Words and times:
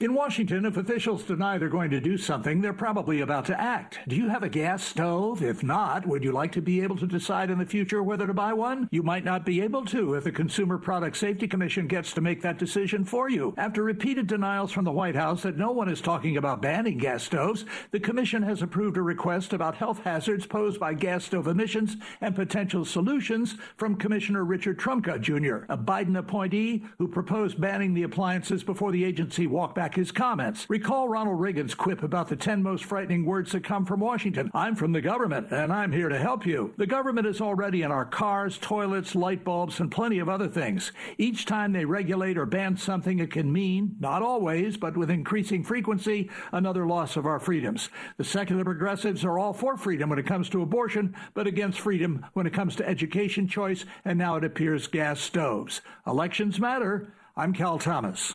In 0.00 0.14
Washington, 0.14 0.64
if 0.64 0.78
officials 0.78 1.24
deny 1.24 1.58
they're 1.58 1.68
going 1.68 1.90
to 1.90 2.00
do 2.00 2.16
something, 2.16 2.62
they're 2.62 2.72
probably 2.72 3.20
about 3.20 3.44
to 3.44 3.60
act. 3.60 3.98
Do 4.08 4.16
you 4.16 4.30
have 4.30 4.42
a 4.42 4.48
gas 4.48 4.82
stove? 4.82 5.42
If 5.42 5.62
not, 5.62 6.06
would 6.06 6.24
you 6.24 6.32
like 6.32 6.52
to 6.52 6.62
be 6.62 6.80
able 6.80 6.96
to 6.96 7.06
decide 7.06 7.50
in 7.50 7.58
the 7.58 7.66
future 7.66 8.02
whether 8.02 8.26
to 8.26 8.32
buy 8.32 8.54
one? 8.54 8.88
You 8.92 9.02
might 9.02 9.26
not 9.26 9.44
be 9.44 9.60
able 9.60 9.84
to 9.84 10.14
if 10.14 10.24
the 10.24 10.32
Consumer 10.32 10.78
Product 10.78 11.14
Safety 11.18 11.46
Commission 11.46 11.86
gets 11.86 12.14
to 12.14 12.22
make 12.22 12.40
that 12.40 12.56
decision 12.56 13.04
for 13.04 13.28
you. 13.28 13.52
After 13.58 13.82
repeated 13.82 14.26
denials 14.26 14.72
from 14.72 14.86
the 14.86 14.90
White 14.90 15.16
House 15.16 15.42
that 15.42 15.58
no 15.58 15.70
one 15.70 15.90
is 15.90 16.00
talking 16.00 16.38
about 16.38 16.62
banning 16.62 16.96
gas 16.96 17.22
stoves, 17.22 17.66
the 17.90 18.00
Commission 18.00 18.42
has 18.42 18.62
approved 18.62 18.96
a 18.96 19.02
request 19.02 19.52
about 19.52 19.74
health 19.74 20.00
hazards 20.02 20.46
posed 20.46 20.80
by 20.80 20.94
gas 20.94 21.26
stove 21.26 21.46
emissions 21.46 21.98
and 22.22 22.34
potential 22.34 22.86
solutions 22.86 23.56
from 23.76 23.96
Commissioner 23.96 24.46
Richard 24.46 24.78
Trumka 24.78 25.20
Jr., 25.20 25.70
a 25.70 25.76
Biden 25.76 26.16
appointee 26.16 26.86
who 26.96 27.06
proposed 27.06 27.60
banning 27.60 27.92
the 27.92 28.04
appliances 28.04 28.64
before 28.64 28.92
the 28.92 29.04
agency 29.04 29.46
walked 29.46 29.74
back 29.74 29.89
his 29.94 30.12
comments. 30.12 30.66
Recall 30.68 31.08
Ronald 31.08 31.40
Reagan's 31.40 31.74
quip 31.74 32.02
about 32.02 32.28
the 32.28 32.36
10 32.36 32.62
most 32.62 32.84
frightening 32.84 33.24
words 33.24 33.52
that 33.52 33.64
come 33.64 33.86
from 33.86 34.00
Washington. 34.00 34.50
I'm 34.54 34.74
from 34.74 34.92
the 34.92 35.00
government, 35.00 35.48
and 35.50 35.72
I'm 35.72 35.92
here 35.92 36.08
to 36.08 36.18
help 36.18 36.46
you. 36.46 36.74
The 36.76 36.86
government 36.86 37.26
is 37.26 37.40
already 37.40 37.82
in 37.82 37.90
our 37.90 38.04
cars, 38.04 38.58
toilets, 38.58 39.14
light 39.14 39.44
bulbs, 39.44 39.80
and 39.80 39.90
plenty 39.90 40.18
of 40.18 40.28
other 40.28 40.48
things. 40.48 40.92
Each 41.18 41.44
time 41.44 41.72
they 41.72 41.84
regulate 41.84 42.38
or 42.38 42.46
ban 42.46 42.76
something, 42.76 43.18
it 43.18 43.30
can 43.30 43.52
mean, 43.52 43.96
not 44.00 44.22
always, 44.22 44.76
but 44.76 44.96
with 44.96 45.10
increasing 45.10 45.64
frequency, 45.64 46.30
another 46.52 46.86
loss 46.86 47.16
of 47.16 47.26
our 47.26 47.40
freedoms. 47.40 47.88
The 48.16 48.24
secular 48.24 48.64
progressives 48.64 49.24
are 49.24 49.38
all 49.38 49.52
for 49.52 49.76
freedom 49.76 50.10
when 50.10 50.18
it 50.18 50.26
comes 50.26 50.48
to 50.50 50.62
abortion, 50.62 51.14
but 51.34 51.46
against 51.46 51.80
freedom 51.80 52.26
when 52.32 52.46
it 52.46 52.52
comes 52.52 52.76
to 52.76 52.88
education 52.88 53.48
choice, 53.48 53.84
and 54.04 54.18
now 54.18 54.36
it 54.36 54.44
appears 54.44 54.86
gas 54.86 55.20
stoves. 55.20 55.80
Elections 56.06 56.58
matter. 56.58 57.14
I'm 57.36 57.52
Cal 57.52 57.78
Thomas. 57.78 58.34